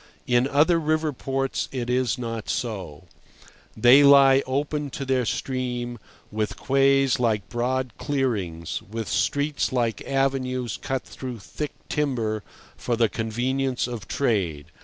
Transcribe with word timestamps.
In 0.25 0.47
other 0.47 0.79
river 0.79 1.13
ports 1.13 1.69
it 1.71 1.87
is 1.87 2.17
not 2.17 2.49
so. 2.49 3.03
They 3.77 4.01
lie 4.01 4.41
open 4.47 4.89
to 4.89 5.05
their 5.05 5.25
stream, 5.25 5.99
with 6.31 6.57
quays 6.57 7.19
like 7.19 7.47
broad 7.49 7.91
clearings, 7.99 8.81
with 8.81 9.07
streets 9.07 9.71
like 9.71 10.01
avenues 10.07 10.77
cut 10.81 11.03
through 11.03 11.37
thick 11.37 11.73
timber 11.87 12.41
for 12.75 12.95
the 12.95 13.09
convenience 13.09 13.85
of 13.85 14.07
trade. 14.07 14.71